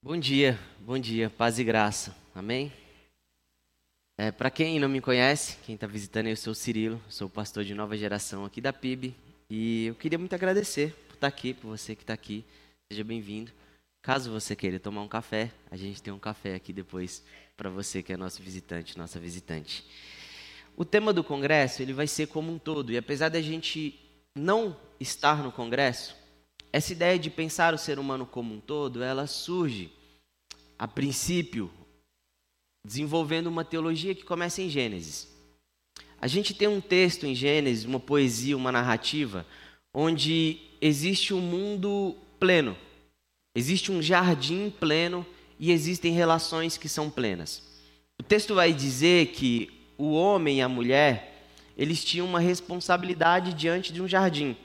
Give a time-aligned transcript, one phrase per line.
[0.00, 2.72] Bom dia, bom dia, paz e graça, amém?
[4.16, 7.64] É, Para quem não me conhece, quem está visitando, eu sou o Cirilo, sou pastor
[7.64, 9.12] de nova geração aqui da PIB
[9.50, 12.44] e eu queria muito agradecer por estar aqui, por você que está aqui,
[12.88, 13.50] seja bem-vindo.
[14.00, 17.24] Caso você queira tomar um café, a gente tem um café aqui depois
[17.56, 19.84] para você que é nosso visitante, nossa visitante.
[20.76, 23.98] O tema do congresso ele vai ser como um todo e apesar da gente
[24.32, 26.14] não estar no congresso,
[26.72, 29.90] essa ideia de pensar o ser humano como um todo, ela surge
[30.78, 31.70] a princípio
[32.84, 35.28] desenvolvendo uma teologia que começa em Gênesis.
[36.20, 39.46] A gente tem um texto em Gênesis, uma poesia, uma narrativa,
[39.92, 42.76] onde existe um mundo pleno.
[43.54, 45.26] Existe um jardim pleno
[45.58, 47.62] e existem relações que são plenas.
[48.18, 51.44] O texto vai dizer que o homem e a mulher,
[51.76, 54.56] eles tinham uma responsabilidade diante de um jardim.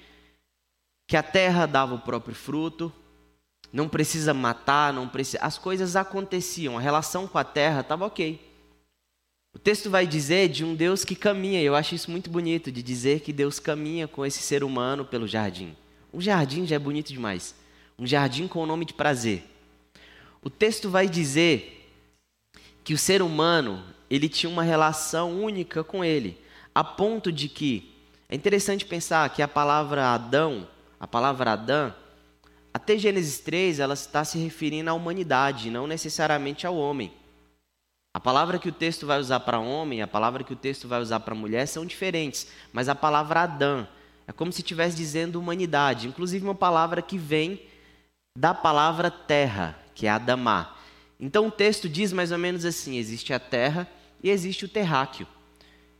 [1.07, 2.91] Que a terra dava o próprio fruto,
[3.71, 5.43] não precisa matar, não precisa.
[5.43, 8.39] As coisas aconteciam, a relação com a terra estava ok.
[9.53, 12.81] O texto vai dizer de um Deus que caminha, eu acho isso muito bonito, de
[12.81, 15.75] dizer que Deus caminha com esse ser humano pelo jardim.
[16.13, 17.55] Um jardim já é bonito demais.
[17.97, 19.43] Um jardim com o nome de prazer.
[20.41, 21.91] O texto vai dizer
[22.83, 26.37] que o ser humano, ele tinha uma relação única com ele,
[26.73, 27.91] a ponto de que
[28.27, 30.67] é interessante pensar que a palavra Adão,
[31.03, 31.93] a palavra Adão,
[32.73, 37.13] até Gênesis 3, ela está se referindo à humanidade, não necessariamente ao homem.
[38.13, 41.01] A palavra que o texto vai usar para homem, a palavra que o texto vai
[41.01, 43.85] usar para mulher são diferentes, mas a palavra Adão
[44.25, 47.61] é como se estivesse dizendo humanidade, inclusive uma palavra que vem
[48.37, 50.73] da palavra terra, que é Adamá.
[51.19, 53.89] Então o texto diz mais ou menos assim: existe a terra
[54.23, 55.27] e existe o terráqueo.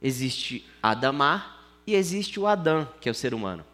[0.02, 3.66] Existe Adamá e existe o Adão, que é o ser humano.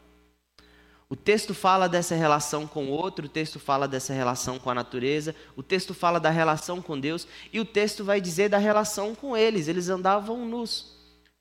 [1.12, 4.76] O texto fala dessa relação com o outro, o texto fala dessa relação com a
[4.76, 9.16] natureza, o texto fala da relação com Deus e o texto vai dizer da relação
[9.16, 9.68] com eles.
[9.68, 10.96] Eles andavam nus.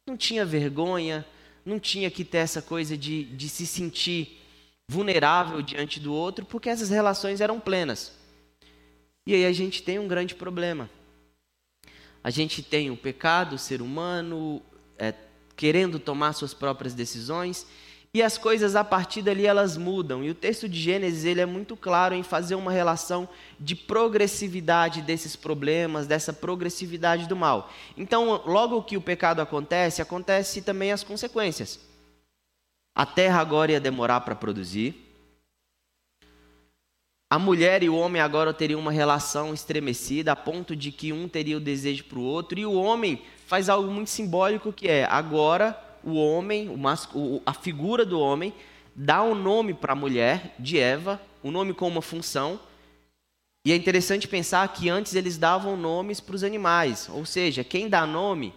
[0.06, 1.26] Não tinha vergonha,
[1.66, 4.40] não tinha que ter essa coisa de, de se sentir
[4.88, 8.12] vulnerável diante do outro, porque essas relações eram plenas.
[9.26, 10.88] E aí a gente tem um grande problema.
[12.24, 14.62] A gente tem o pecado, o ser humano
[14.96, 15.12] é,
[15.54, 17.66] querendo tomar suas próprias decisões
[18.12, 20.24] e as coisas a partir dali elas mudam.
[20.24, 23.28] E o texto de Gênesis ele é muito claro em fazer uma relação
[23.60, 27.70] de progressividade desses problemas, dessa progressividade do mal.
[27.96, 31.80] Então, logo que o pecado acontece, acontece também as consequências.
[32.94, 35.04] A terra agora ia demorar para produzir.
[37.30, 41.28] A mulher e o homem agora teriam uma relação estremecida, a ponto de que um
[41.28, 45.04] teria o desejo para o outro, e o homem faz algo muito simbólico que é
[45.04, 48.52] agora o homem, o a figura do homem,
[48.94, 52.58] dá um nome para a mulher, de Eva, um nome com uma função.
[53.64, 57.88] E é interessante pensar que antes eles davam nomes para os animais, ou seja, quem
[57.88, 58.54] dá nome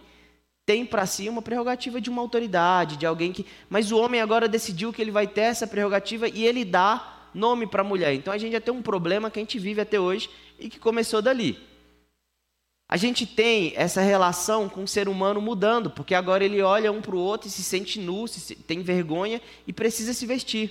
[0.64, 3.44] tem para si uma prerrogativa de uma autoridade, de alguém que.
[3.68, 7.66] Mas o homem agora decidiu que ele vai ter essa prerrogativa e ele dá nome
[7.66, 8.14] para a mulher.
[8.14, 10.78] Então a gente já tem um problema que a gente vive até hoje e que
[10.78, 11.58] começou dali.
[12.92, 17.00] A gente tem essa relação com o ser humano mudando, porque agora ele olha um
[17.00, 20.70] para o outro e se sente nu, se, tem vergonha e precisa se vestir.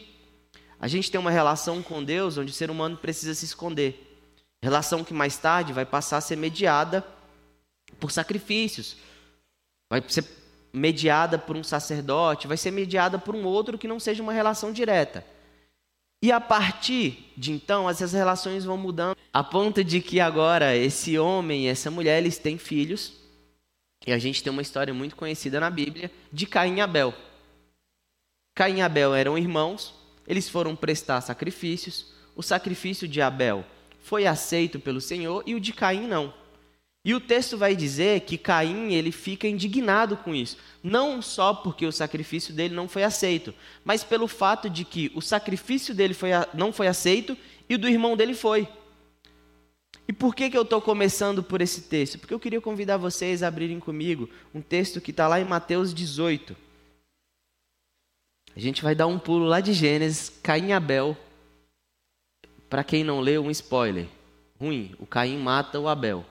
[0.80, 4.22] A gente tem uma relação com Deus onde o ser humano precisa se esconder.
[4.62, 7.04] Relação que mais tarde vai passar a ser mediada
[8.00, 8.98] por sacrifícios,
[9.90, 10.24] vai ser
[10.72, 14.72] mediada por um sacerdote, vai ser mediada por um outro que não seja uma relação
[14.72, 15.26] direta.
[16.22, 21.18] E a partir de então, essas relações vão mudando, a ponto de que agora esse
[21.18, 23.14] homem e essa mulher, eles têm filhos.
[24.06, 27.14] E a gente tem uma história muito conhecida na Bíblia de Caim e Abel.
[28.56, 29.96] Caim e Abel eram irmãos,
[30.28, 32.14] eles foram prestar sacrifícios.
[32.36, 33.66] O sacrifício de Abel
[34.04, 36.34] foi aceito pelo Senhor e o de Caim não.
[37.04, 41.86] E o texto vai dizer que Caim ele fica indignado com isso, não só porque
[41.86, 43.54] o sacrifício dele não foi aceito,
[43.84, 47.36] mas pelo fato de que o sacrifício dele foi, não foi aceito
[47.68, 48.68] e o do irmão dele foi.
[50.08, 52.20] E por que, que eu estou começando por esse texto?
[52.20, 55.94] Porque eu queria convidar vocês a abrirem comigo um texto que está lá em Mateus
[55.94, 56.56] 18.
[58.56, 61.18] A gente vai dar um pulo lá de Gênesis, Caim e Abel.
[62.70, 64.08] Para quem não leu, um spoiler.
[64.60, 66.26] Ruim, o Caim mata o Abel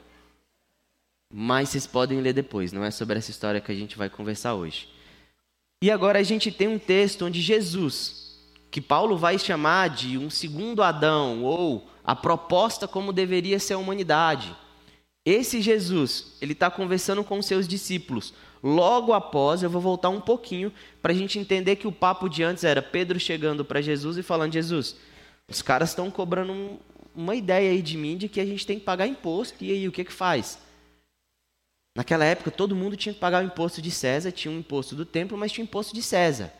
[1.33, 4.55] mas vocês podem ler depois, não é sobre essa história que a gente vai conversar
[4.55, 4.89] hoje.
[5.83, 8.39] E agora a gente tem um texto onde Jesus,
[8.71, 13.79] que Paulo vai chamar de um segundo Adão, ou a proposta como deveria ser a
[13.79, 14.55] humanidade.
[15.25, 18.35] Esse Jesus, ele está conversando com seus discípulos.
[18.63, 22.43] Logo após, eu vou voltar um pouquinho para a gente entender que o papo de
[22.43, 24.97] antes era Pedro chegando para Jesus e falando: Jesus,
[25.49, 26.79] os caras estão cobrando um,
[27.15, 29.63] uma ideia aí de mim de que a gente tem que pagar imposto.
[29.65, 30.59] E aí, o que que faz?
[32.01, 35.05] Naquela época, todo mundo tinha que pagar o imposto de César, tinha um imposto do
[35.05, 36.51] templo, mas tinha o imposto de César.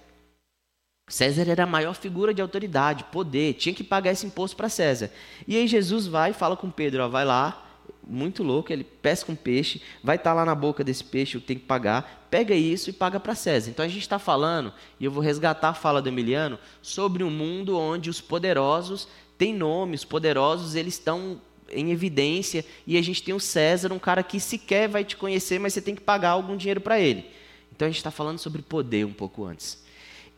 [1.09, 5.11] César era a maior figura de autoridade, poder, tinha que pagar esse imposto para César.
[5.49, 7.67] E aí Jesus vai e fala com Pedro, ó, vai lá,
[8.07, 11.57] muito louco, ele pesca um peixe, vai estar tá lá na boca desse peixe, tem
[11.57, 13.71] que pagar, pega isso e paga para César.
[13.71, 17.31] Então a gente está falando, e eu vou resgatar a fala do Emiliano, sobre um
[17.31, 19.09] mundo onde os poderosos
[19.39, 21.41] têm nome, os poderosos eles estão
[21.73, 25.59] em evidência, e a gente tem o César, um cara que sequer vai te conhecer,
[25.59, 27.27] mas você tem que pagar algum dinheiro para ele.
[27.73, 29.83] Então a gente está falando sobre poder um pouco antes.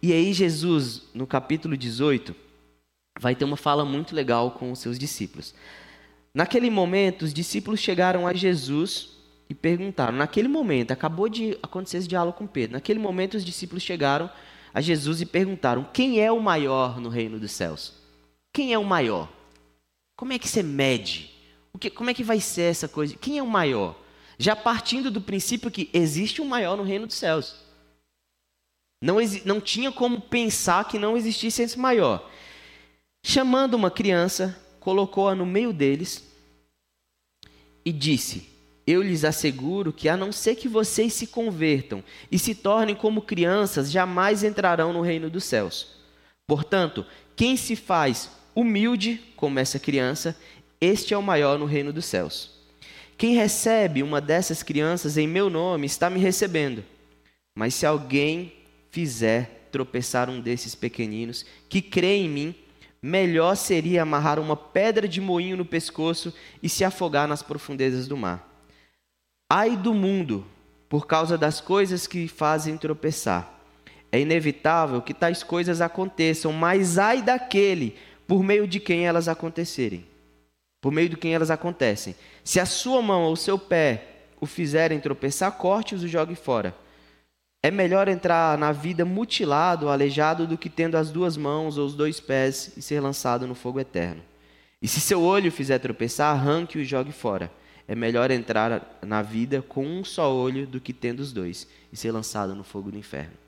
[0.02, 2.34] E aí, Jesus, no capítulo 18,
[3.20, 5.54] vai ter uma fala muito legal com os seus discípulos.
[6.34, 9.10] Naquele momento, os discípulos chegaram a Jesus
[9.48, 10.16] e perguntaram.
[10.16, 12.72] Naquele momento, acabou de acontecer esse diálogo com Pedro.
[12.72, 14.30] Naquele momento, os discípulos chegaram
[14.72, 17.92] a Jesus e perguntaram: Quem é o maior no reino dos céus?
[18.52, 19.30] Quem é o maior?
[20.22, 21.32] Como é que você mede?
[21.80, 23.16] Que, como é que vai ser essa coisa?
[23.16, 24.00] Quem é o maior?
[24.38, 27.56] Já partindo do princípio que existe um maior no reino dos céus.
[29.02, 32.30] Não, não tinha como pensar que não existisse esse maior.
[33.26, 36.22] Chamando uma criança, colocou-a no meio deles
[37.84, 38.48] e disse:
[38.86, 43.22] Eu lhes asseguro que, a não ser que vocês se convertam e se tornem como
[43.22, 45.96] crianças, jamais entrarão no reino dos céus.
[46.46, 47.04] Portanto,
[47.34, 50.36] quem se faz humilde, como essa criança,
[50.80, 52.50] este é o maior no reino dos céus.
[53.16, 56.84] Quem recebe uma dessas crianças em meu nome está me recebendo.
[57.54, 58.52] Mas se alguém
[58.90, 62.54] fizer tropeçar um desses pequeninos que crê em mim,
[63.00, 68.16] melhor seria amarrar uma pedra de moinho no pescoço e se afogar nas profundezas do
[68.16, 68.48] mar.
[69.50, 70.46] Ai do mundo,
[70.88, 73.60] por causa das coisas que fazem tropeçar.
[74.10, 77.96] É inevitável que tais coisas aconteçam, mas ai daquele
[78.26, 80.06] por meio de quem elas acontecerem.
[80.80, 82.14] Por meio de quem elas acontecem.
[82.42, 84.08] Se a sua mão ou seu pé
[84.40, 86.74] o fizerem tropeçar, corte-os e jogue fora.
[87.62, 91.94] É melhor entrar na vida mutilado, aleijado, do que tendo as duas mãos ou os
[91.94, 94.20] dois pés e ser lançado no fogo eterno.
[94.82, 97.52] E se seu olho fizer tropeçar, arranque-o e jogue fora.
[97.86, 101.96] É melhor entrar na vida com um só olho do que tendo os dois e
[101.96, 103.41] ser lançado no fogo do inferno.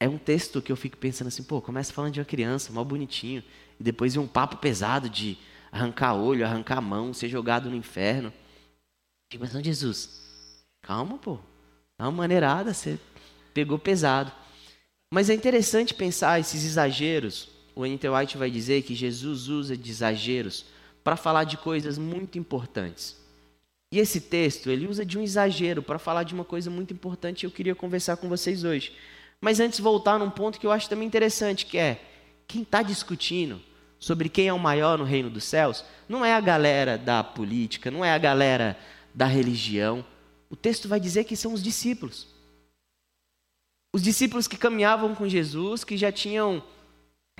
[0.00, 2.84] É um texto que eu fico pensando assim, pô, começa falando de uma criança, mal
[2.84, 3.42] bonitinho,
[3.78, 5.36] e depois vem um papo pesado de
[5.72, 8.32] arrancar olho, arrancar mão, ser jogado no inferno.
[9.30, 11.38] Fico pensando, Jesus, calma, pô.
[11.98, 12.98] Dá uma maneirada, você
[13.52, 14.32] pegou pesado.
[15.12, 17.48] Mas é interessante pensar esses exageros.
[17.74, 20.64] O Enter White vai dizer que Jesus usa de exageros
[21.02, 23.16] para falar de coisas muito importantes.
[23.90, 27.42] E esse texto, ele usa de um exagero para falar de uma coisa muito importante
[27.42, 28.92] e eu queria conversar com vocês hoje.
[29.40, 32.02] Mas antes voltar num ponto que eu acho também interessante, que é
[32.46, 33.60] quem está discutindo
[33.98, 37.90] sobre quem é o maior no reino dos céus, não é a galera da política,
[37.90, 38.76] não é a galera
[39.14, 40.04] da religião,
[40.50, 42.26] o texto vai dizer que são os discípulos.
[43.92, 46.62] Os discípulos que caminhavam com Jesus, que já tinham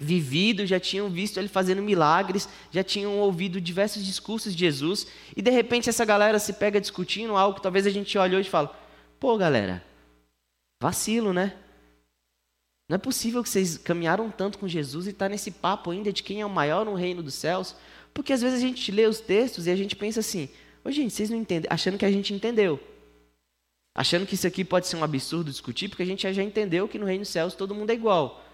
[0.01, 5.07] vivido, já tinham visto ele fazendo milagres, já tinham ouvido diversos discursos de Jesus,
[5.37, 8.49] e de repente essa galera se pega discutindo algo que talvez a gente olhe hoje
[8.49, 8.77] e fala:
[9.19, 9.85] pô, galera,
[10.81, 11.57] vacilo, né?
[12.89, 16.23] Não é possível que vocês caminharam tanto com Jesus e está nesse papo ainda de
[16.23, 17.75] quem é o maior no reino dos céus,
[18.15, 20.49] porque às vezes a gente lê os textos e a gente pensa assim:
[20.85, 22.81] ô gente, vocês não entendem, achando que a gente entendeu
[23.99, 27.01] achando que isso aqui pode ser um absurdo discutir, porque a gente já entendeu que
[27.01, 28.45] no reino dos céus todo mundo é igual.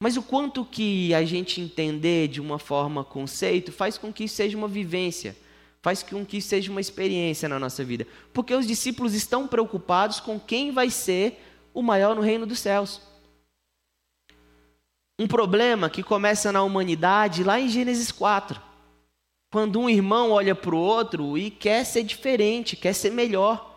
[0.00, 4.36] Mas o quanto que a gente entender de uma forma conceito faz com que isso
[4.36, 5.36] seja uma vivência,
[5.82, 8.06] faz com que isso seja uma experiência na nossa vida.
[8.32, 11.42] Porque os discípulos estão preocupados com quem vai ser
[11.74, 13.00] o maior no reino dos céus.
[15.18, 18.60] Um problema que começa na humanidade lá em Gênesis 4.
[19.50, 23.74] Quando um irmão olha para o outro e quer ser diferente, quer ser melhor.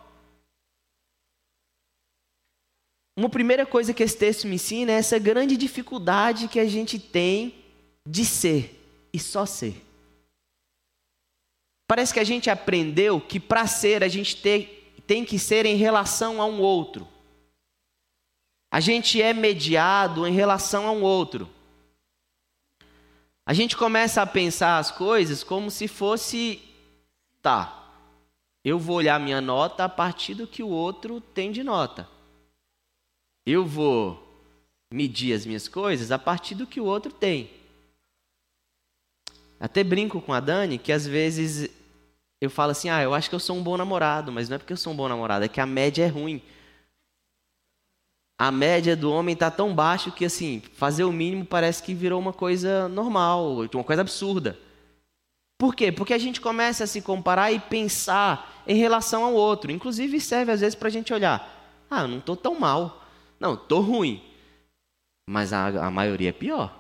[3.18, 7.00] Uma primeira coisa que esse texto me ensina é essa grande dificuldade que a gente
[7.00, 7.56] tem
[8.06, 9.86] de ser e só ser.
[11.88, 14.66] Parece que a gente aprendeu que para ser a gente tem,
[15.08, 17.08] tem que ser em relação a um outro.
[18.72, 21.50] A gente é mediado em relação a um outro.
[23.46, 26.62] A gente começa a pensar as coisas como se fosse,
[27.42, 27.80] tá,
[28.64, 32.08] eu vou olhar minha nota a partir do que o outro tem de nota.
[33.46, 34.28] Eu vou
[34.94, 37.50] medir as minhas coisas a partir do que o outro tem.
[39.60, 41.70] Até brinco com a Dani que às vezes
[42.40, 44.58] eu falo assim: ah, eu acho que eu sou um bom namorado, mas não é
[44.58, 46.42] porque eu sou um bom namorado, é que a média é ruim.
[48.40, 52.18] A média do homem está tão baixo que assim, fazer o mínimo parece que virou
[52.18, 54.58] uma coisa normal, uma coisa absurda.
[55.58, 55.92] Por quê?
[55.92, 59.74] Porque a gente começa a se comparar e pensar em relação ao outro.
[59.74, 61.86] Inclusive serve às vezes para a gente olhar.
[61.92, 63.04] Ah, eu não estou tão mal.
[63.38, 64.24] Não, estou ruim.
[65.30, 66.74] Mas a, a maioria é pior.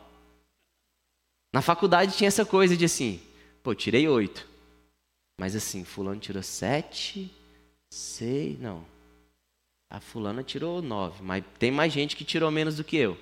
[1.53, 3.19] Na faculdade tinha essa coisa de assim,
[3.61, 4.47] pô, tirei oito.
[5.37, 7.29] Mas assim, fulano tirou sete,
[7.91, 8.85] seis, não.
[9.89, 13.17] A fulana tirou nove, mas tem mais gente que tirou menos do que eu.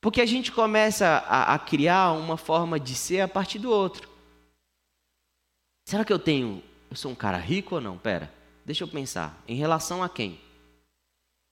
[0.00, 4.08] Porque a gente começa a, a criar uma forma de ser a partir do outro.
[5.86, 7.98] Será que eu tenho, eu sou um cara rico ou não?
[7.98, 8.32] Pera,
[8.64, 9.42] deixa eu pensar.
[9.46, 10.40] Em relação a quem?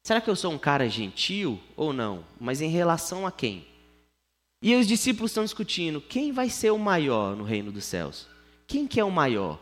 [0.07, 2.25] Será que eu sou um cara gentil ou não?
[2.41, 3.67] Mas em relação a quem?
[4.63, 8.27] E os discípulos estão discutindo quem vai ser o maior no reino dos céus.
[8.67, 9.61] Quem que é o maior?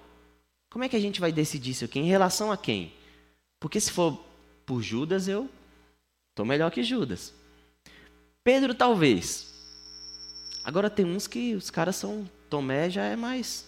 [0.70, 1.98] Como é que a gente vai decidir isso aqui?
[1.98, 2.92] Em relação a quem?
[3.60, 4.31] Porque se for
[4.64, 5.48] por Judas, eu
[6.30, 7.34] estou melhor que Judas.
[8.44, 9.52] Pedro, talvez.
[10.64, 12.28] Agora tem uns que os caras são.
[12.48, 13.66] Tomé já é mais.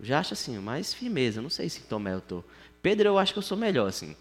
[0.00, 1.40] Já acho assim, mais firmeza.
[1.40, 2.42] Não sei se Tomé eu tô.
[2.82, 4.16] Pedro, eu acho que eu sou melhor, assim.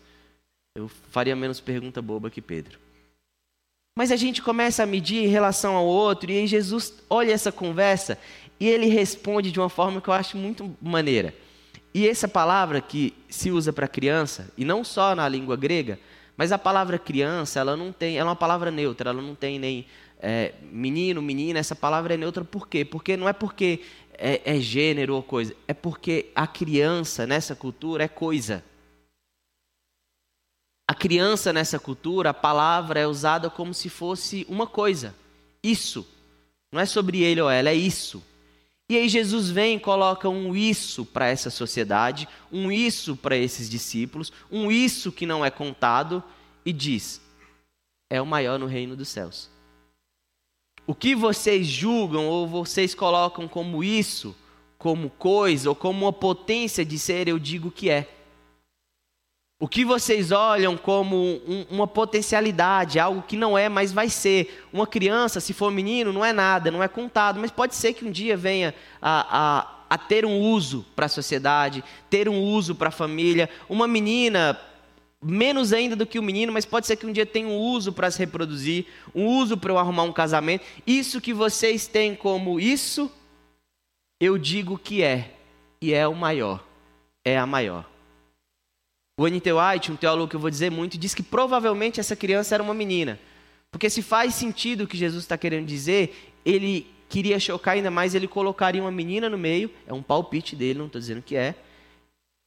[0.75, 2.79] Eu faria menos pergunta boba que Pedro.
[3.95, 7.51] Mas a gente começa a medir em relação ao outro, e aí Jesus olha essa
[7.51, 8.17] conversa
[8.59, 11.33] e ele responde de uma forma que eu acho muito maneira.
[11.93, 15.99] E essa palavra que se usa para criança, e não só na língua grega,
[16.35, 19.59] mas a palavra criança, ela não tem, ela é uma palavra neutra, ela não tem
[19.59, 19.85] nem
[20.19, 22.83] é, menino, menina, essa palavra é neutra por quê?
[22.83, 23.81] Porque não é porque
[24.13, 28.63] é, é gênero ou coisa, é porque a criança nessa cultura é coisa.
[30.87, 35.15] A criança nessa cultura, a palavra é usada como se fosse uma coisa.
[35.61, 36.07] Isso.
[36.71, 38.23] Não é sobre ele ou ela, é isso.
[38.93, 43.67] E aí Jesus vem e coloca um isso para essa sociedade, um isso para esses
[43.67, 46.23] discípulos, um isso que não é contado
[46.63, 47.19] e diz:
[48.07, 49.49] é o maior no reino dos céus.
[50.85, 54.35] O que vocês julgam ou vocês colocam como isso,
[54.77, 58.07] como coisa ou como uma potência de ser, eu digo que é.
[59.63, 64.61] O que vocês olham como um, uma potencialidade, algo que não é, mas vai ser.
[64.73, 68.03] Uma criança, se for menino, não é nada, não é contado, mas pode ser que
[68.03, 72.75] um dia venha a, a, a ter um uso para a sociedade, ter um uso
[72.75, 73.49] para a família.
[73.69, 74.59] Uma menina,
[75.21, 77.57] menos ainda do que o um menino, mas pode ser que um dia tenha um
[77.57, 80.65] uso para se reproduzir, um uso para eu arrumar um casamento.
[80.85, 83.09] Isso que vocês têm como isso,
[84.19, 85.35] eu digo que é,
[85.81, 86.61] e é o maior,
[87.23, 87.92] é a maior.
[89.17, 89.51] O N.T.
[89.53, 92.73] White, um teólogo que eu vou dizer muito, diz que provavelmente essa criança era uma
[92.73, 93.19] menina.
[93.71, 98.15] Porque se faz sentido o que Jesus está querendo dizer, ele queria chocar ainda mais,
[98.15, 101.55] ele colocaria uma menina no meio, é um palpite dele, não estou dizendo que é.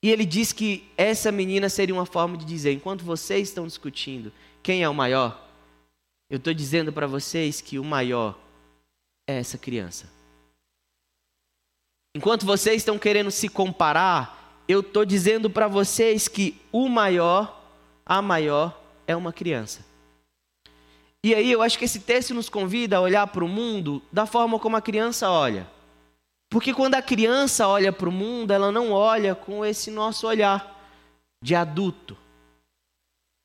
[0.03, 4.33] E ele diz que essa menina seria uma forma de dizer: enquanto vocês estão discutindo
[4.63, 5.49] quem é o maior,
[6.29, 8.39] eu estou dizendo para vocês que o maior
[9.29, 10.11] é essa criança.
[12.17, 14.36] Enquanto vocês estão querendo se comparar,
[14.69, 17.63] eu estou dizendo para vocês que o maior,
[18.05, 19.85] a maior, é uma criança.
[21.23, 24.27] E aí eu acho que esse texto nos convida a olhar para o mundo da
[24.27, 25.69] forma como a criança olha.
[26.49, 30.77] Porque quando a criança olha para o mundo, ela não olha com esse nosso olhar
[31.43, 32.17] de adulto.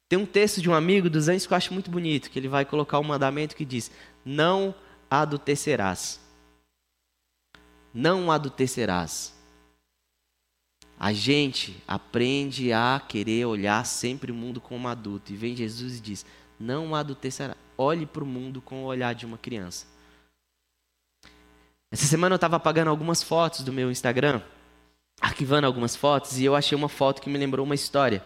[0.07, 2.47] Tem um texto de um amigo dos anos que eu acho muito bonito, que ele
[2.47, 3.89] vai colocar um mandamento que diz:
[4.23, 4.75] Não
[5.09, 6.19] adultecerás.
[7.93, 9.33] Não adultecerás.
[11.03, 15.33] A gente aprende a querer olhar sempre o mundo como adulto.
[15.33, 16.23] E vem Jesus e diz:
[16.59, 17.57] Não adultecerá.
[17.75, 19.87] Olhe para o mundo com o olhar de uma criança.
[21.91, 24.43] Essa semana eu estava apagando algumas fotos do meu Instagram,
[25.19, 28.23] arquivando algumas fotos, e eu achei uma foto que me lembrou uma história.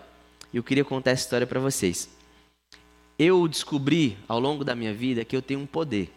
[0.51, 2.09] E eu queria contar essa história para vocês.
[3.17, 6.13] Eu descobri ao longo da minha vida que eu tenho um poder.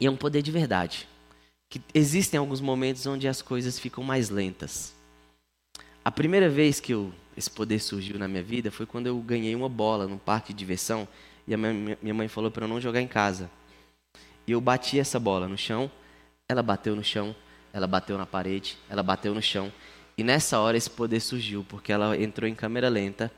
[0.00, 1.06] E é um poder de verdade
[1.70, 4.92] que existem alguns momentos onde as coisas ficam mais lentas.
[6.04, 9.54] A primeira vez que eu, esse poder surgiu na minha vida foi quando eu ganhei
[9.54, 11.06] uma bola num parque de diversão
[11.46, 13.48] e a minha, minha mãe falou para eu não jogar em casa.
[14.46, 15.88] E eu bati essa bola no chão,
[16.48, 17.34] ela bateu no chão,
[17.72, 19.72] ela bateu na parede, ela bateu no chão.
[20.18, 23.30] E nessa hora esse poder surgiu, porque ela entrou em câmera lenta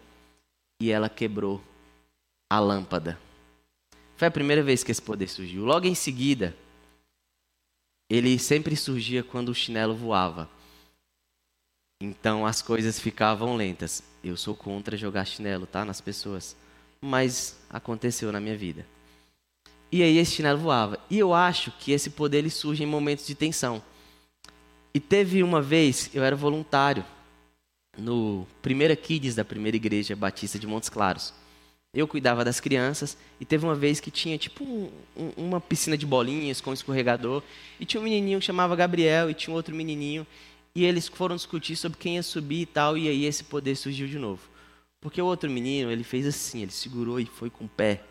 [0.81, 1.63] e ela quebrou
[2.51, 3.19] a lâmpada.
[4.17, 5.67] Foi a primeira vez que esse poder surgiu.
[5.67, 6.57] Logo em seguida,
[8.13, 10.47] ele sempre surgia quando o chinelo voava.
[11.99, 14.03] Então as coisas ficavam lentas.
[14.23, 16.55] Eu sou contra jogar chinelo, tá, nas pessoas,
[17.01, 18.87] mas aconteceu na minha vida.
[19.91, 20.99] E aí esse chinelo voava.
[21.09, 23.83] E eu acho que esse poder ele surge em momentos de tensão.
[24.93, 27.03] E teve uma vez, eu era voluntário
[27.97, 31.33] no primeira Kids da primeira igreja batista de Montes Claros.
[31.95, 35.97] Eu cuidava das crianças e teve uma vez que tinha tipo um, um, uma piscina
[35.97, 37.43] de bolinhas com um escorregador
[37.79, 40.27] e tinha um menininho que chamava Gabriel e tinha um outro menininho
[40.75, 44.09] e eles foram discutir sobre quem ia subir e tal e aí esse poder surgiu
[44.09, 44.41] de novo.
[45.03, 48.03] Porque o outro menino, ele fez assim, ele segurou e foi com o pé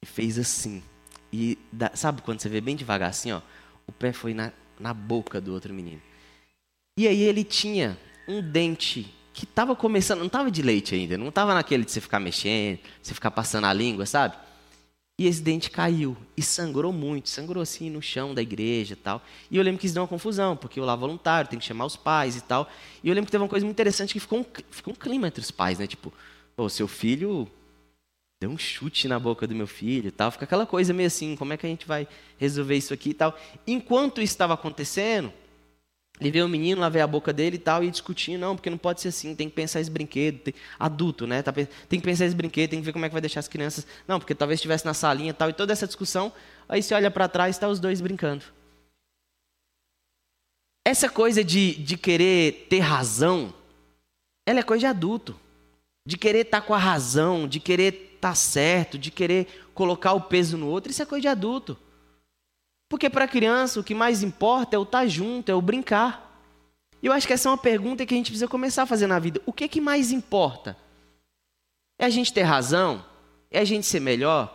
[0.00, 0.82] e fez assim.
[1.30, 1.58] E
[1.94, 3.42] sabe quando você vê bem devagar assim, ó,
[3.86, 6.00] o pé foi na, na boca do outro menino.
[6.98, 11.28] E aí ele tinha um dente que estava começando, não estava de leite ainda, não
[11.28, 14.36] estava naquele de você ficar mexendo, você ficar passando a língua, sabe?
[15.16, 19.22] E esse dente caiu e sangrou muito, sangrou assim no chão da igreja e tal.
[19.48, 21.84] E eu lembro que isso deu uma confusão, porque eu lá voluntário, tem que chamar
[21.84, 22.68] os pais e tal.
[23.00, 25.28] E eu lembro que teve uma coisa muito interessante que ficou um, ficou um clima
[25.28, 25.86] entre os pais, né?
[25.86, 26.12] Tipo,
[26.56, 27.48] o seu filho
[28.40, 30.32] deu um chute na boca do meu filho e tal.
[30.32, 33.14] Fica aquela coisa meio assim, como é que a gente vai resolver isso aqui e
[33.14, 33.38] tal.
[33.68, 35.32] Enquanto isso estava acontecendo,
[36.20, 38.78] ele veio o menino, lavei a boca dele e tal, e discutindo, não, porque não
[38.78, 41.42] pode ser assim, tem que pensar esse brinquedo, tem, adulto, né?
[41.42, 41.66] Tá, tem
[42.00, 43.86] que pensar esse brinquedo, tem que ver como é que vai deixar as crianças.
[44.06, 46.32] Não, porque talvez estivesse na salinha e tal, e toda essa discussão,
[46.68, 48.44] aí você olha para trás, está os dois brincando.
[50.84, 53.52] Essa coisa de, de querer ter razão,
[54.46, 55.38] ela é coisa de adulto.
[56.06, 60.14] De querer estar tá com a razão, de querer estar tá certo, de querer colocar
[60.14, 61.78] o peso no outro, isso é coisa de adulto.
[62.88, 65.60] Porque para a criança o que mais importa é o estar tá junto, é o
[65.60, 66.24] brincar.
[67.02, 69.06] E eu acho que essa é uma pergunta que a gente precisa começar a fazer
[69.06, 69.40] na vida.
[69.46, 70.76] O que, é que mais importa?
[71.98, 73.04] É a gente ter razão?
[73.50, 74.54] É a gente ser melhor?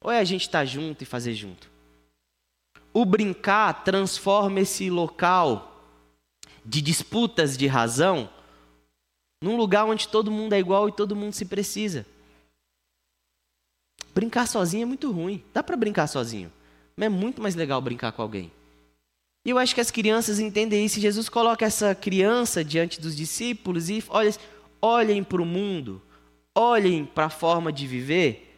[0.00, 1.70] Ou é a gente estar tá junto e fazer junto?
[2.92, 5.80] O brincar transforma esse local
[6.64, 8.28] de disputas de razão
[9.42, 12.06] num lugar onde todo mundo é igual e todo mundo se precisa.
[14.14, 15.42] Brincar sozinho é muito ruim.
[15.52, 16.52] Dá para brincar sozinho.
[16.96, 18.50] Mas é muito mais legal brincar com alguém.
[19.44, 21.00] E eu acho que as crianças entendem isso.
[21.00, 24.32] Jesus coloca essa criança diante dos discípulos e olha,
[24.80, 26.00] olhem para o mundo,
[26.54, 28.56] olhem para a forma de viver,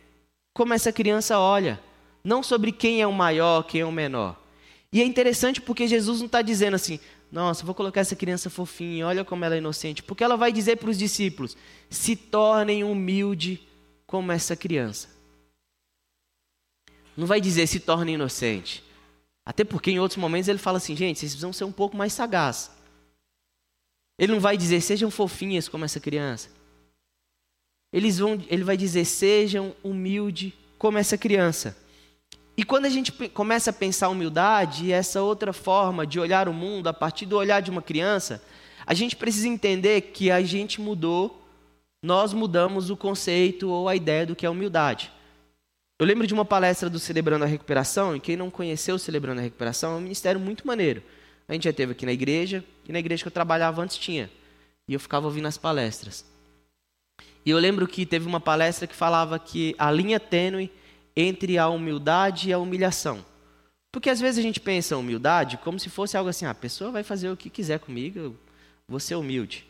[0.52, 1.80] como essa criança olha.
[2.22, 4.40] Não sobre quem é o maior, quem é o menor.
[4.92, 7.00] E é interessante porque Jesus não está dizendo assim,
[7.30, 10.02] nossa, vou colocar essa criança fofinha, olha como ela é inocente.
[10.02, 11.56] Porque ela vai dizer para os discípulos:
[11.90, 13.60] se tornem humilde
[14.06, 15.08] como essa criança.
[17.16, 18.82] Não vai dizer se torne inocente.
[19.44, 22.12] Até porque em outros momentos ele fala assim, gente, vocês precisam ser um pouco mais
[22.12, 22.70] sagazes.
[24.18, 26.48] Ele não vai dizer sejam fofinhas como essa criança.
[27.92, 31.76] Eles vão, ele vai dizer sejam humildes como essa criança.
[32.56, 36.52] E quando a gente começa a pensar humildade e essa outra forma de olhar o
[36.52, 38.42] mundo a partir do olhar de uma criança,
[38.86, 41.42] a gente precisa entender que a gente mudou,
[42.02, 45.10] nós mudamos o conceito ou a ideia do que é humildade.
[45.96, 49.40] Eu lembro de uma palestra do Celebrando a Recuperação, e quem não conheceu o Celebrando
[49.40, 51.00] a Recuperação é um ministério muito maneiro.
[51.46, 54.28] A gente já teve aqui na igreja, e na igreja que eu trabalhava antes tinha.
[54.88, 56.24] E eu ficava ouvindo as palestras.
[57.46, 60.68] E eu lembro que teve uma palestra que falava que a linha tênue
[61.14, 63.24] entre a humildade e a humilhação.
[63.92, 66.90] Porque às vezes a gente pensa humildade como se fosse algo assim, ah, a pessoa
[66.90, 68.36] vai fazer o que quiser comigo, eu
[68.88, 69.64] vou ser humilde.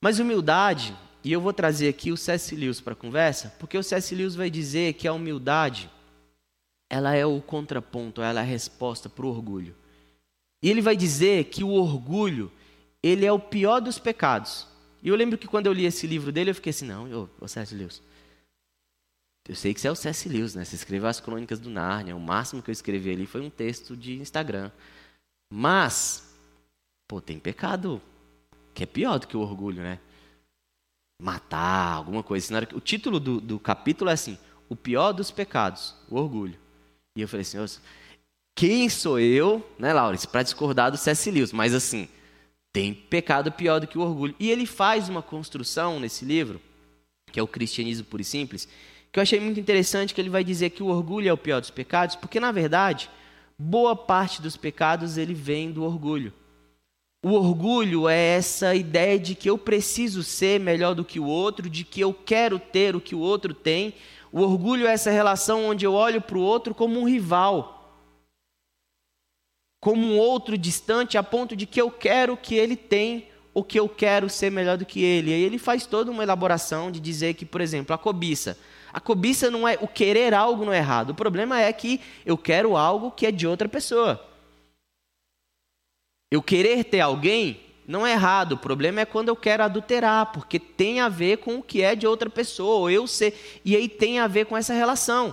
[0.00, 2.54] Mas humildade e eu vou trazer aqui o C.S.
[2.54, 4.14] Lewis para a conversa, porque o C.S.
[4.14, 5.90] Lewis vai dizer que a humildade,
[6.90, 9.74] ela é o contraponto, ela é a resposta para o orgulho.
[10.62, 12.52] E ele vai dizer que o orgulho,
[13.02, 14.66] ele é o pior dos pecados.
[15.02, 17.28] E eu lembro que quando eu li esse livro dele, eu fiquei assim, não, ô,
[17.40, 17.74] ô C.S.
[17.74, 18.02] Lewis,
[19.48, 20.28] eu sei que você é o C.S.
[20.28, 20.62] Lewis, né?
[20.62, 23.96] Você escreveu as crônicas do Nárnia, o máximo que eu escrevi ali foi um texto
[23.96, 24.70] de Instagram.
[25.50, 26.34] Mas,
[27.08, 28.00] pô, tem pecado
[28.74, 29.98] que é pior do que o orgulho, né?
[31.24, 32.68] Matar, alguma coisa.
[32.74, 36.58] O título do, do capítulo é assim: O pior dos pecados, o orgulho.
[37.16, 37.58] E eu falei assim:
[38.54, 41.30] quem sou eu, né, Laurence, para discordar do C.S.
[41.30, 41.52] Lewis?
[41.52, 42.08] Mas assim,
[42.72, 44.34] tem pecado pior do que o orgulho.
[44.38, 46.60] E ele faz uma construção nesse livro,
[47.32, 48.68] que é o Cristianismo Puro e Simples,
[49.10, 51.60] que eu achei muito interessante, que ele vai dizer que o orgulho é o pior
[51.60, 53.08] dos pecados, porque na verdade,
[53.58, 56.32] boa parte dos pecados ele vem do orgulho.
[57.24, 61.70] O orgulho é essa ideia de que eu preciso ser melhor do que o outro,
[61.70, 63.94] de que eu quero ter o que o outro tem.
[64.30, 67.98] O orgulho é essa relação onde eu olho para o outro como um rival,
[69.80, 73.80] como um outro distante, a ponto de que eu quero que ele tem o que
[73.80, 75.30] eu quero ser melhor do que ele.
[75.30, 78.58] E ele faz toda uma elaboração de dizer que, por exemplo, a cobiça.
[78.92, 81.10] A cobiça não é o querer algo não é errado.
[81.10, 84.33] O problema é que eu quero algo que é de outra pessoa.
[86.34, 90.58] Eu querer ter alguém não é errado, o problema é quando eu quero adulterar, porque
[90.58, 94.18] tem a ver com o que é de outra pessoa, eu ser, e aí tem
[94.18, 95.32] a ver com essa relação.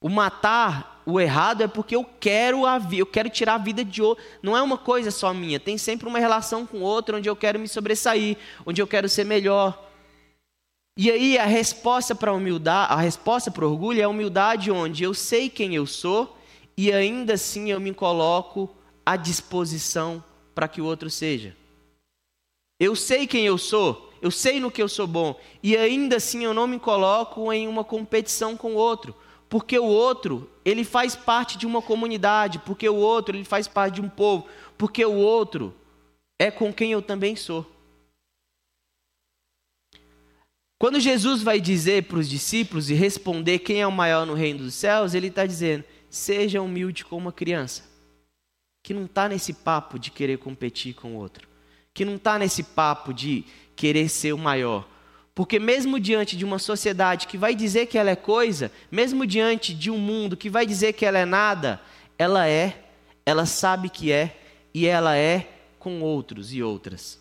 [0.00, 3.84] O matar, o errado é porque eu quero a vida, eu quero tirar a vida
[3.84, 4.24] de outro.
[4.42, 7.58] Não é uma coisa só minha, tem sempre uma relação com outro onde eu quero
[7.58, 9.86] me sobressair, onde eu quero ser melhor.
[10.96, 15.12] E aí a resposta para humildade, a resposta para orgulho é a humildade onde eu
[15.12, 16.38] sei quem eu sou
[16.74, 18.74] e ainda assim eu me coloco
[19.06, 21.56] à disposição para que o outro seja.
[22.78, 26.44] Eu sei quem eu sou, eu sei no que eu sou bom e ainda assim
[26.44, 29.14] eu não me coloco em uma competição com o outro,
[29.48, 33.94] porque o outro, ele faz parte de uma comunidade, porque o outro, ele faz parte
[33.94, 35.72] de um povo, porque o outro
[36.38, 37.64] é com quem eu também sou.
[40.78, 44.58] Quando Jesus vai dizer para os discípulos e responder quem é o maior no reino
[44.58, 47.84] dos céus, ele está dizendo: seja humilde como uma criança,
[48.86, 51.48] que não está nesse papo de querer competir com o outro,
[51.92, 53.44] que não está nesse papo de
[53.74, 54.88] querer ser o maior.
[55.34, 59.74] Porque, mesmo diante de uma sociedade que vai dizer que ela é coisa, mesmo diante
[59.74, 61.80] de um mundo que vai dizer que ela é nada,
[62.16, 62.84] ela é,
[63.26, 64.38] ela sabe que é
[64.72, 67.20] e ela é com outros e outras.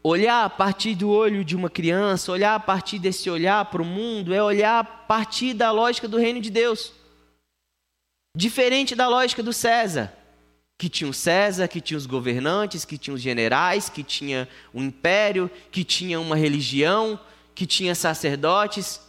[0.00, 3.84] Olhar a partir do olho de uma criança, olhar a partir desse olhar para o
[3.84, 6.92] mundo, é olhar a partir da lógica do reino de Deus.
[8.36, 10.12] Diferente da lógica do César,
[10.76, 14.80] que tinha o César, que tinha os governantes, que tinha os generais, que tinha o
[14.80, 17.18] um império, que tinha uma religião,
[17.54, 19.00] que tinha sacerdotes.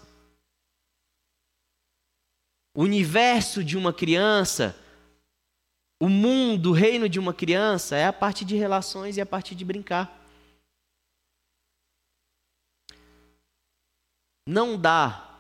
[2.76, 4.80] O universo de uma criança,
[6.00, 9.56] o mundo, o reino de uma criança é a partir de relações e a partir
[9.56, 10.24] de brincar.
[14.48, 15.36] Não dá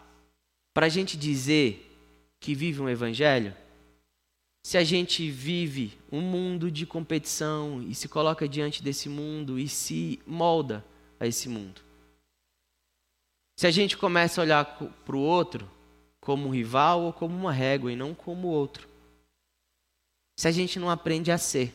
[0.74, 1.96] para a gente dizer
[2.40, 3.56] que vive um evangelho
[4.66, 9.70] se a gente vive um mundo de competição e se coloca diante desse mundo e
[9.70, 10.84] se molda
[11.20, 11.82] a esse mundo.
[13.60, 14.66] Se a gente começa a olhar
[15.06, 15.70] para o outro
[16.20, 18.90] como um rival ou como uma régua e não como outro.
[20.36, 21.72] Se a gente não aprende a ser.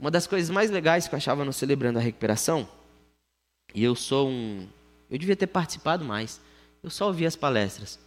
[0.00, 2.66] Uma das coisas mais legais que eu achava no Celebrando a Recuperação,
[3.74, 4.66] e eu sou um
[5.10, 6.40] eu devia ter participado mais.
[6.82, 8.05] Eu só ouvi as palestras.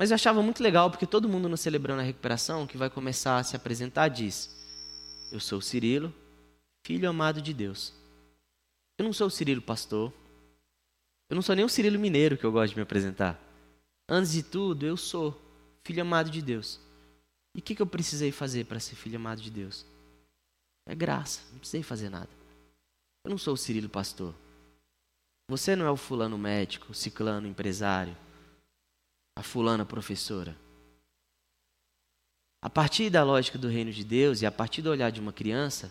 [0.00, 3.36] Mas eu achava muito legal, porque todo mundo no Celebrando a Recuperação, que vai começar
[3.36, 4.48] a se apresentar, diz:
[5.30, 6.10] Eu sou o Cirilo,
[6.82, 7.92] filho amado de Deus.
[8.96, 10.10] Eu não sou o Cirilo pastor.
[11.28, 13.38] Eu não sou nem o Cirilo mineiro que eu gosto de me apresentar.
[14.08, 15.38] Antes de tudo, eu sou
[15.84, 16.80] filho amado de Deus.
[17.54, 19.84] E o que, que eu precisei fazer para ser filho amado de Deus?
[20.86, 22.30] É graça, não precisei fazer nada.
[23.22, 24.34] Eu não sou o Cirilo pastor.
[25.50, 28.16] Você não é o fulano médico, o ciclano empresário,
[29.40, 30.54] a fulana professora.
[32.62, 35.32] A partir da lógica do reino de Deus e a partir do olhar de uma
[35.32, 35.90] criança,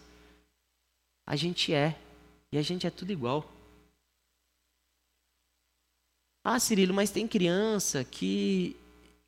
[1.26, 1.98] a gente é.
[2.52, 3.52] E a gente é tudo igual.
[6.44, 8.78] Ah, Cirilo, mas tem criança que,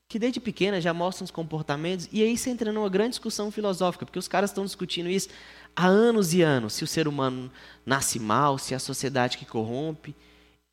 [0.08, 2.08] que desde pequena já mostra uns comportamentos.
[2.12, 5.30] E aí você entra numa grande discussão filosófica, porque os caras estão discutindo isso
[5.76, 7.52] há anos e anos se o ser humano
[7.84, 10.16] nasce mal, se é a sociedade que corrompe.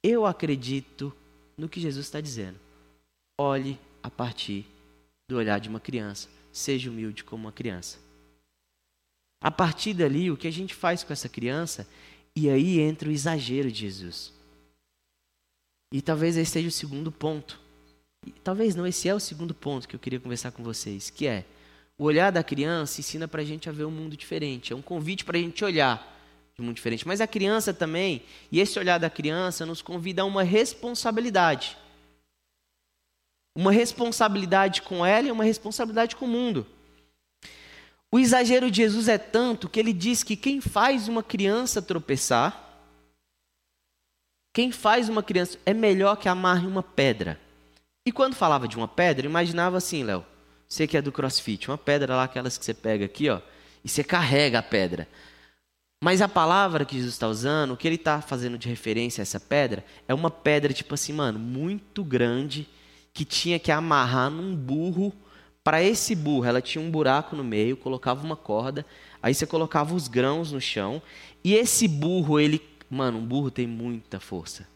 [0.03, 1.15] Eu acredito
[1.57, 2.68] no que Jesus está dizendo.
[3.39, 4.67] Olhe a partir
[5.29, 6.29] do olhar de uma criança.
[6.53, 7.99] Seja humilde como uma criança.
[9.41, 11.89] A partir dali, o que a gente faz com essa criança?
[12.35, 14.33] E aí entra o exagero de Jesus.
[15.93, 17.61] E talvez esse seja o segundo ponto.
[18.27, 21.27] E, talvez não, esse é o segundo ponto que eu queria conversar com vocês, que
[21.27, 21.45] é
[21.97, 24.73] o olhar da criança ensina para a gente a ver um mundo diferente.
[24.73, 26.17] É um convite para a gente olhar
[26.55, 27.07] de um mundo diferente.
[27.07, 31.77] Mas a criança também, e esse olhar da criança nos convida a uma responsabilidade.
[33.55, 36.67] Uma responsabilidade com ela e uma responsabilidade com o mundo.
[38.11, 42.65] O exagero de Jesus é tanto que ele diz que quem faz uma criança tropeçar,
[44.53, 47.39] quem faz uma criança é melhor que amarre uma pedra.
[48.07, 50.25] E quando falava de uma pedra, imaginava assim, Léo,
[50.67, 53.41] você que é do crossfit, uma pedra lá, aquelas que você pega aqui, ó,
[53.85, 55.07] e você carrega a pedra.
[56.03, 59.25] Mas a palavra que Jesus está usando, o que ele está fazendo de referência a
[59.25, 62.69] essa pedra, é uma pedra, tipo assim, mano, muito grande,
[63.13, 65.13] que tinha que amarrar num burro.
[65.63, 68.87] Para esse burro, ela tinha um buraco no meio, colocava uma corda,
[69.23, 71.03] aí você colocava os grãos no chão,
[71.45, 72.61] e esse burro, ele.
[72.89, 74.67] Mano, um burro tem muita força.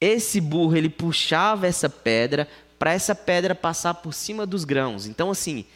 [0.00, 5.06] Esse burro, ele puxava essa pedra, para essa pedra passar por cima dos grãos.
[5.06, 5.66] Então, assim,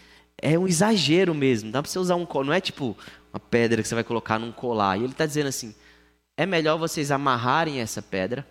[0.40, 1.70] é um exagero mesmo.
[1.70, 2.96] Dá para você usar um não é tipo
[3.32, 4.96] uma pedra que você vai colocar num colar.
[4.96, 5.74] E ele está dizendo assim:
[6.36, 8.46] é melhor vocês amarrarem essa pedra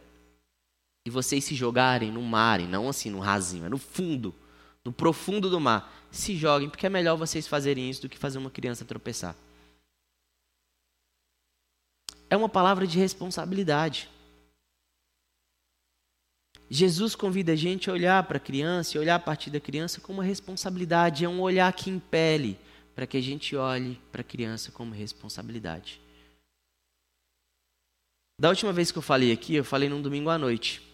[1.07, 4.35] e vocês se jogarem no mar, e não assim no rasinho, é no fundo,
[4.83, 6.05] no profundo do mar.
[6.11, 9.33] Se joguem, porque é melhor vocês fazerem isso do que fazer uma criança tropeçar.
[12.29, 14.09] É uma palavra de responsabilidade.
[16.69, 20.01] Jesus convida a gente a olhar para a criança e olhar a partir da criança
[20.01, 22.59] como uma responsabilidade, é um olhar que impele
[22.93, 26.01] para que a gente olhe para a criança como responsabilidade.
[28.37, 30.85] Da última vez que eu falei aqui, eu falei num domingo à noite.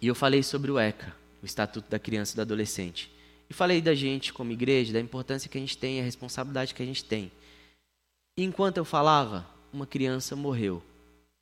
[0.00, 3.10] E eu falei sobre o ECA, o Estatuto da Criança e do Adolescente.
[3.50, 6.82] E falei da gente como igreja, da importância que a gente tem, a responsabilidade que
[6.82, 7.32] a gente tem.
[8.36, 10.82] E enquanto eu falava, uma criança morreu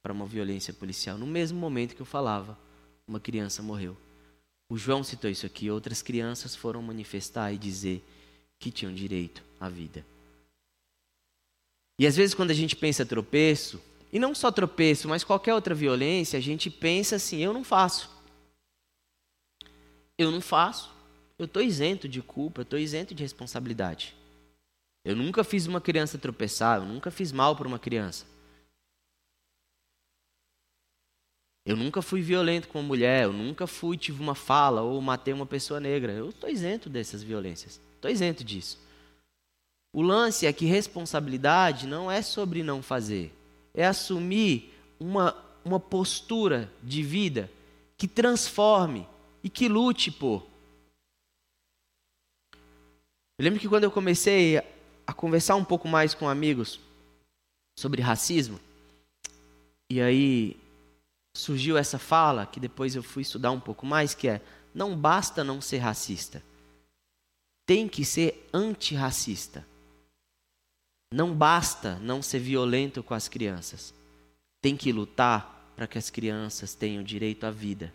[0.03, 1.19] para uma violência policial.
[1.19, 2.57] No mesmo momento que eu falava,
[3.07, 3.97] uma criança morreu.
[4.69, 5.71] O João citou isso aqui.
[5.71, 8.05] Outras crianças foram manifestar e dizer
[8.59, 10.05] que tinham direito à vida.
[11.99, 13.81] E às vezes, quando a gente pensa tropeço,
[14.13, 18.16] e não só tropeço, mas qualquer outra violência, a gente pensa assim: eu não faço.
[20.19, 20.95] Eu não faço.
[21.39, 24.17] Eu estou isento de culpa, eu estou isento de responsabilidade.
[25.05, 28.27] Eu nunca fiz uma criança tropeçar, eu nunca fiz mal para uma criança.
[31.65, 35.35] Eu nunca fui violento com uma mulher, eu nunca fui, tive uma fala ou matei
[35.35, 36.13] uma pessoa negra.
[36.13, 37.81] Eu estou isento dessas violências.
[37.97, 38.79] Estou isento disso.
[39.93, 43.33] O lance é que responsabilidade não é sobre não fazer,
[43.73, 47.51] é assumir uma, uma postura de vida
[47.97, 49.09] que transforme
[49.47, 50.45] e que lute por.
[53.39, 54.59] Eu lembro que quando eu comecei
[55.07, 56.81] a conversar um pouco mais com amigos
[57.79, 58.59] sobre racismo,
[59.89, 60.57] e aí
[61.37, 64.43] surgiu essa fala, que depois eu fui estudar um pouco mais, que é:
[64.75, 66.43] não basta não ser racista,
[67.65, 69.65] tem que ser antirracista.
[71.15, 73.95] Não basta não ser violento com as crianças,
[74.61, 77.95] tem que lutar para que as crianças tenham direito à vida.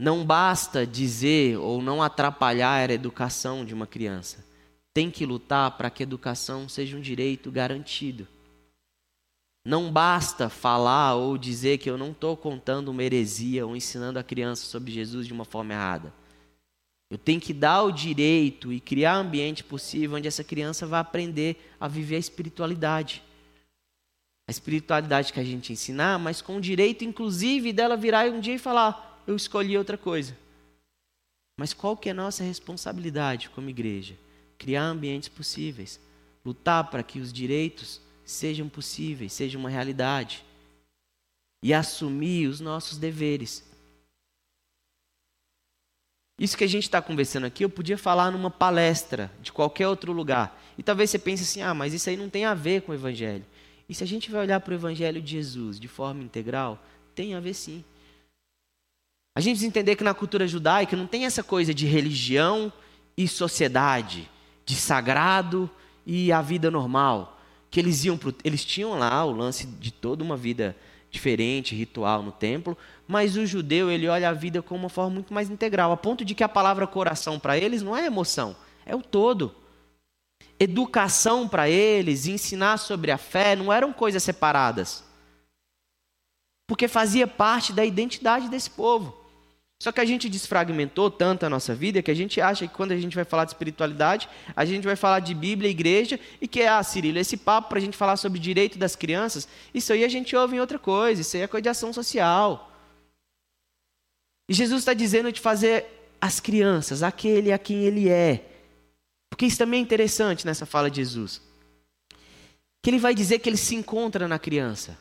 [0.00, 4.42] Não basta dizer ou não atrapalhar a educação de uma criança.
[4.94, 8.26] Tem que lutar para que a educação seja um direito garantido.
[9.62, 14.22] Não basta falar ou dizer que eu não estou contando uma heresia ou ensinando a
[14.22, 16.14] criança sobre Jesus de uma forma errada.
[17.10, 21.74] Eu tenho que dar o direito e criar ambiente possível onde essa criança vai aprender
[21.78, 23.22] a viver a espiritualidade.
[24.48, 28.54] A espiritualidade que a gente ensinar, mas com o direito, inclusive, dela virar um dia
[28.54, 30.36] e falar: eu escolhi outra coisa.
[31.58, 34.16] Mas qual que é a nossa responsabilidade como igreja?
[34.56, 36.00] Criar ambientes possíveis,
[36.44, 40.44] lutar para que os direitos sejam possíveis, sejam uma realidade.
[41.62, 43.62] E assumir os nossos deveres.
[46.38, 50.10] Isso que a gente está conversando aqui, eu podia falar numa palestra de qualquer outro
[50.10, 50.58] lugar.
[50.78, 52.94] E talvez você pense assim: ah, mas isso aí não tem a ver com o
[52.94, 53.44] Evangelho.
[53.86, 56.82] E se a gente vai olhar para o Evangelho de Jesus de forma integral,
[57.14, 57.84] tem a ver sim.
[59.40, 62.70] A gente precisa entender que na cultura judaica não tem essa coisa de religião
[63.16, 64.28] e sociedade,
[64.66, 65.70] de sagrado
[66.04, 70.22] e a vida normal que eles iam pro, eles tinham lá o lance de toda
[70.22, 70.76] uma vida
[71.10, 72.76] diferente, ritual no templo,
[73.08, 76.22] mas o judeu ele olha a vida como uma forma muito mais integral, a ponto
[76.22, 79.54] de que a palavra coração para eles não é emoção, é o todo.
[80.58, 85.02] Educação para eles, ensinar sobre a fé, não eram coisas separadas.
[86.66, 89.19] Porque fazia parte da identidade desse povo.
[89.82, 92.92] Só que a gente desfragmentou tanto a nossa vida que a gente acha que quando
[92.92, 96.62] a gente vai falar de espiritualidade, a gente vai falar de Bíblia, igreja, e que,
[96.62, 100.08] ah, Cirilo, esse papo para a gente falar sobre direito das crianças, isso aí a
[100.08, 102.70] gente ouve em outra coisa, isso aí é coisa de ação social.
[104.46, 105.86] E Jesus está dizendo de fazer
[106.20, 108.44] as crianças, aquele a quem ele é.
[109.30, 111.40] Porque isso também é interessante nessa fala de Jesus.
[112.82, 114.98] Que ele vai dizer que ele se encontra na criança.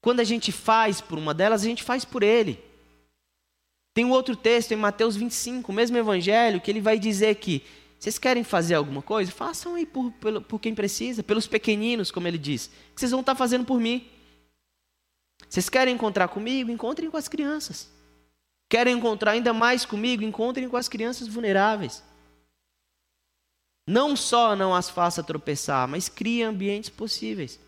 [0.00, 2.70] Quando a gente faz por uma delas, a gente faz por ele.
[3.94, 7.62] Tem um outro texto em Mateus 25, o mesmo evangelho, que ele vai dizer que
[8.02, 9.30] vocês querem fazer alguma coisa?
[9.30, 13.20] Façam aí por, por, por quem precisa, pelos pequeninos, como ele diz, que vocês vão
[13.20, 14.10] estar fazendo por mim.
[15.48, 16.68] Vocês querem encontrar comigo?
[16.68, 17.88] Encontrem com as crianças.
[18.68, 20.24] Querem encontrar ainda mais comigo?
[20.24, 22.02] Encontrem com as crianças vulneráveis.
[23.86, 27.60] Não só não as faça tropeçar, mas crie ambientes possíveis,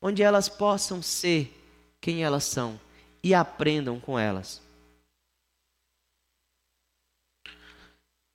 [0.00, 1.52] onde elas possam ser
[2.00, 2.78] quem elas são
[3.20, 4.61] e aprendam com elas.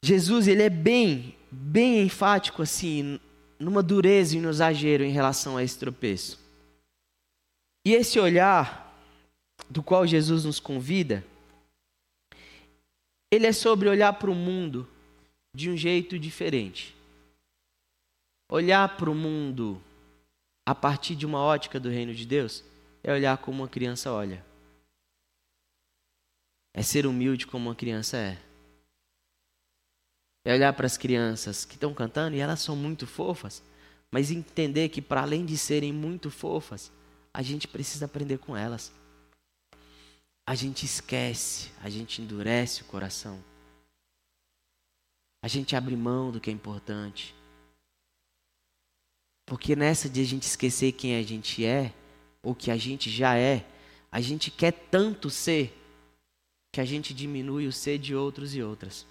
[0.08, 3.20] Jesus ele é bem, bem enfático assim,
[3.60, 6.40] numa dureza e no exagero em relação a esse tropeço.
[7.86, 8.98] E esse olhar
[9.70, 11.26] do qual Jesus nos convida,
[13.30, 14.88] ele é sobre olhar para o mundo
[15.54, 16.96] de um jeito diferente.
[18.50, 19.82] Olhar para o mundo
[20.66, 22.64] a partir de uma ótica do reino de Deus
[23.04, 24.42] é olhar como uma criança olha.
[26.74, 28.47] É ser humilde como uma criança é
[30.48, 33.62] é olhar para as crianças que estão cantando e elas são muito fofas,
[34.10, 36.90] mas entender que para além de serem muito fofas,
[37.34, 38.90] a gente precisa aprender com elas.
[40.46, 43.44] A gente esquece, a gente endurece o coração.
[45.44, 47.36] A gente abre mão do que é importante.
[49.46, 51.94] Porque nessa de a gente esquecer quem a gente é,
[52.42, 53.66] ou que a gente já é,
[54.10, 55.78] a gente quer tanto ser
[56.72, 59.06] que a gente diminui o ser de outros e outras.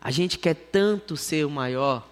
[0.00, 2.06] A gente quer tanto ser o maior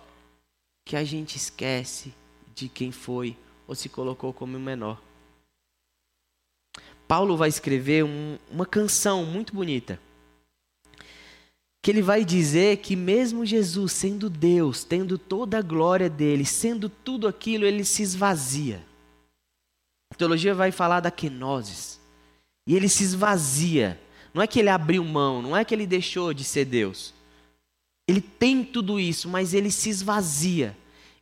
[0.84, 2.12] que a gente esquece
[2.54, 5.00] de quem foi ou se colocou como o menor.
[7.06, 10.00] Paulo vai escrever um, uma canção muito bonita.
[11.82, 16.88] Que ele vai dizer que, mesmo Jesus sendo Deus, tendo toda a glória dele, sendo
[16.88, 18.84] tudo aquilo, ele se esvazia.
[20.12, 22.00] A teologia vai falar da kenosis.
[22.66, 24.00] E ele se esvazia.
[24.34, 27.14] Não é que ele abriu mão, não é que ele deixou de ser Deus.
[28.08, 30.76] Ele tem tudo isso, mas ele se esvazia.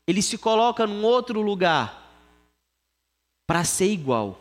[0.07, 2.05] Ele se coloca num outro lugar
[3.47, 4.41] para ser igual.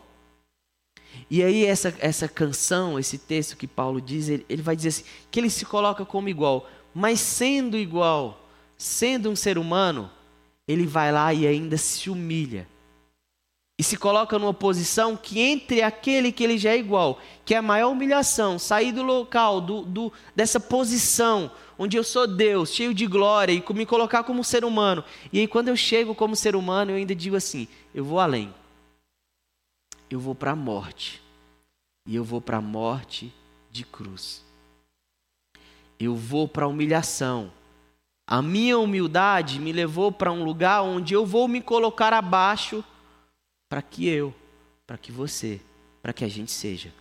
[1.30, 5.04] E aí essa, essa canção, esse texto que Paulo diz, ele, ele vai dizer assim,
[5.30, 10.10] que ele se coloca como igual, mas sendo igual, sendo um ser humano,
[10.66, 12.68] ele vai lá e ainda se humilha.
[13.78, 17.58] E se coloca numa posição que entre aquele que ele já é igual, que é
[17.58, 22.94] a maior humilhação, sair do local, do, do, dessa posição onde eu sou Deus, cheio
[22.94, 25.02] de glória, e me colocar como ser humano.
[25.32, 28.54] E aí quando eu chego como ser humano, eu ainda digo assim, eu vou além
[30.14, 31.20] eu vou para a morte.
[32.06, 33.32] E eu vou para a morte
[33.70, 34.44] de cruz.
[35.98, 37.50] Eu vou para a humilhação.
[38.26, 42.84] A minha humildade me levou para um lugar onde eu vou me colocar abaixo
[43.74, 44.32] para que eu,
[44.86, 45.60] para que você,
[46.00, 46.94] para que a gente seja.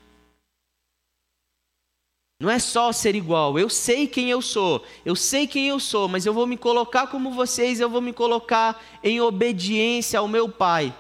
[2.40, 6.08] Não é só ser igual, eu sei quem eu sou, eu sei quem eu sou,
[6.08, 10.50] mas eu vou me colocar como vocês, eu vou me colocar em obediência ao meu
[10.50, 10.92] Pai.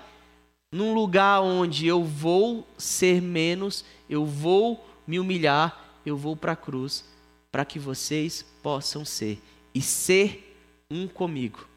[0.72, 6.56] Num lugar onde eu vou ser menos, eu vou me humilhar, eu vou para a
[6.56, 7.04] cruz,
[7.52, 9.42] para que vocês possam ser
[9.74, 10.56] e ser
[10.88, 11.68] um comigo.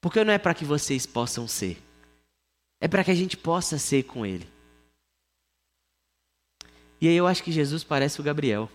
[0.00, 1.82] Porque não é para que vocês possam ser,
[2.80, 4.48] é para que a gente possa ser com Ele.
[7.00, 8.70] E aí eu acho que Jesus parece o Gabriel.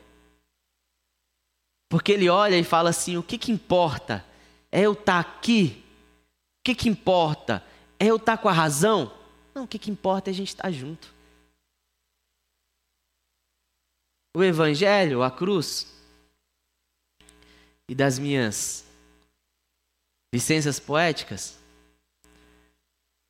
[1.90, 4.24] Porque ele olha e fala assim: o que, que importa?
[4.72, 5.84] É eu estar tá aqui?
[6.60, 7.66] O que, que importa?
[8.00, 9.12] É eu estar tá com a razão?
[9.56, 11.12] Não, o que, que importa é a gente estar tá junto.
[14.36, 15.92] O Evangelho, a cruz,
[17.88, 18.86] e das minhas
[20.32, 21.58] licenças poéticas,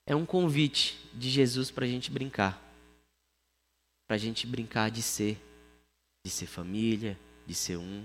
[0.09, 2.59] é um convite de Jesus para a gente brincar.
[4.07, 5.39] Para a gente brincar de ser,
[6.25, 8.03] de ser família, de ser um.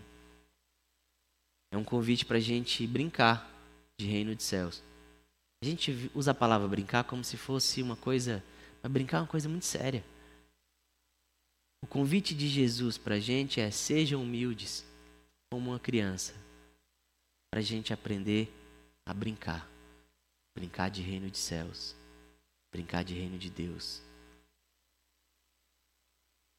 [1.73, 3.51] É um convite para a gente brincar
[3.99, 4.83] de reino de céus.
[5.63, 8.45] A gente usa a palavra brincar como se fosse uma coisa.
[8.83, 10.05] Mas brincar é uma coisa muito séria.
[11.83, 14.85] O convite de Jesus para a gente é: sejam humildes
[15.51, 16.35] como uma criança.
[17.51, 18.53] Para a gente aprender
[19.07, 19.74] a brincar.
[20.55, 21.95] Brincar de reino de céus.
[22.73, 24.03] Brincar de reino de Deus.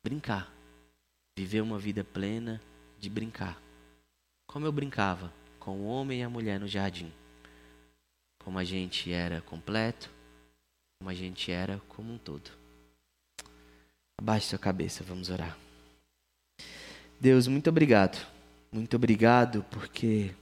[0.04, 0.52] Brincar.
[1.38, 2.62] Viver uma vida plena
[3.00, 3.62] de brincar.
[4.48, 7.12] Como eu brincava com o homem e a mulher no jardim
[8.46, 10.08] como a gente era completo,
[11.00, 12.52] como a gente era como um todo.
[14.22, 15.58] Abaixe sua cabeça, vamos orar.
[17.20, 18.24] Deus, muito obrigado.
[18.72, 20.36] Muito obrigado porque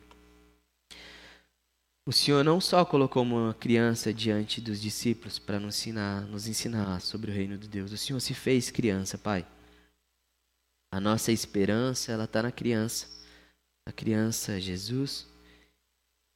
[2.06, 7.00] o Senhor não só colocou uma criança diante dos discípulos para nos ensinar, nos ensinar
[7.00, 7.94] sobre o reino de Deus.
[7.94, 9.46] O Senhor se fez criança, Pai.
[10.92, 13.08] A nossa esperança, ela está na criança.
[13.88, 15.28] Na criança Jesus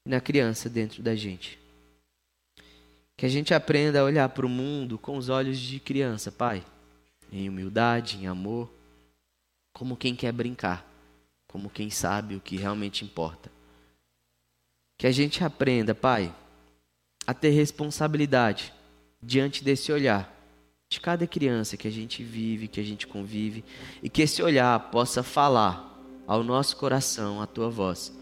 [0.06, 1.60] e na criança dentro da gente.
[3.18, 6.64] Que a gente aprenda a olhar para o mundo com os olhos de criança, Pai,
[7.32, 8.72] em humildade, em amor,
[9.74, 10.86] como quem quer brincar,
[11.48, 13.57] como quem sabe o que realmente importa.
[14.98, 16.34] Que a gente aprenda, Pai,
[17.26, 18.74] a ter responsabilidade
[19.22, 20.34] diante desse olhar
[20.90, 23.64] de cada criança que a gente vive, que a gente convive,
[24.02, 28.14] e que esse olhar possa falar ao nosso coração a tua voz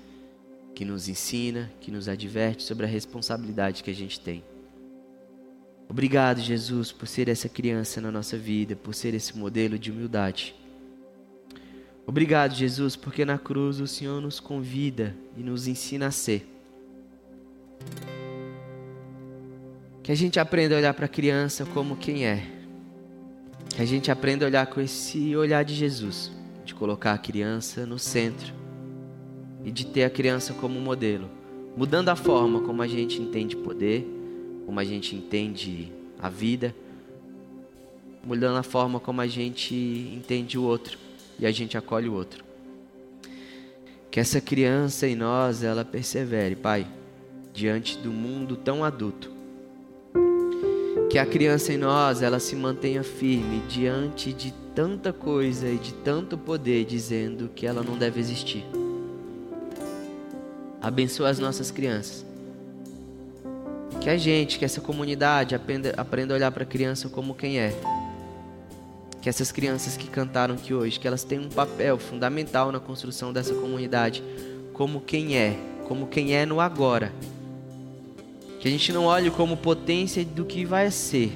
[0.73, 4.43] que nos ensina, que nos adverte sobre a responsabilidade que a gente tem.
[5.87, 10.55] Obrigado, Jesus, por ser essa criança na nossa vida, por ser esse modelo de humildade.
[12.05, 16.54] Obrigado, Jesus, porque na cruz o Senhor nos convida e nos ensina a ser.
[20.03, 22.43] Que a gente aprenda a olhar para a criança como quem é.
[23.75, 26.31] Que a gente aprenda a olhar com esse olhar de Jesus,
[26.63, 28.53] de colocar a criança no centro
[29.63, 31.29] e de ter a criança como modelo,
[31.75, 34.07] mudando a forma como a gente entende poder,
[34.65, 36.73] como a gente entende a vida,
[38.23, 40.97] mudando a forma como a gente entende o outro
[41.39, 42.43] e a gente acolhe o outro.
[44.09, 46.87] Que essa criança em nós, ela persevere, Pai,
[47.55, 49.31] diante do mundo tão adulto.
[51.09, 55.93] Que a criança em nós, ela se mantenha firme diante de tanta coisa e de
[55.93, 58.65] tanto poder, dizendo que ela não deve existir.
[60.81, 62.25] Abençoa as nossas crianças.
[64.01, 67.57] Que a gente, que essa comunidade aprenda, aprenda a olhar para a criança como quem
[67.57, 67.73] é.
[69.21, 73.31] Que essas crianças que cantaram aqui hoje, que elas tenham um papel fundamental na construção
[73.31, 74.21] dessa comunidade,
[74.73, 77.11] como quem é, como quem é no agora.
[78.65, 81.31] Que a gente não olhe como potência do que vai ser,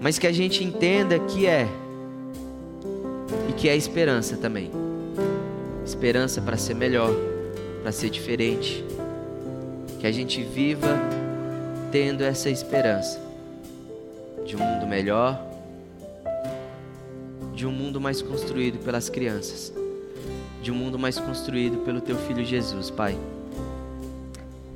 [0.00, 1.68] mas que a gente entenda que é
[3.46, 4.70] e que é esperança também.
[5.84, 7.14] Esperança para ser melhor,
[7.82, 8.82] para ser diferente.
[9.98, 10.98] Que a gente viva
[11.92, 13.20] tendo essa esperança
[14.46, 15.38] de um mundo melhor,
[17.54, 19.70] de um mundo mais construído pelas crianças,
[20.62, 23.18] de um mundo mais construído pelo teu filho Jesus, Pai.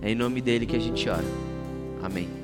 [0.04, 1.24] É em nome dele que a gente ora.
[2.02, 2.43] Amém.